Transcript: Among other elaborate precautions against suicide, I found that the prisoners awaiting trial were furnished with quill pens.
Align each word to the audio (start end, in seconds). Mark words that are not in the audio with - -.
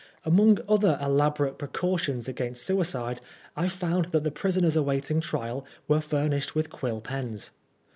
Among 0.25 0.57
other 0.67 0.97
elaborate 0.99 1.59
precautions 1.59 2.27
against 2.27 2.65
suicide, 2.65 3.21
I 3.55 3.67
found 3.67 4.05
that 4.05 4.23
the 4.23 4.31
prisoners 4.31 4.75
awaiting 4.75 5.21
trial 5.21 5.63
were 5.87 6.01
furnished 6.01 6.55
with 6.55 6.71
quill 6.71 7.01
pens. 7.01 7.51